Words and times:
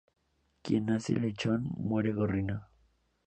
Quien 0.63 0.87
nace 0.87 1.13
lechón, 1.13 1.61
muere 1.77 2.11
gorrino 2.11 2.63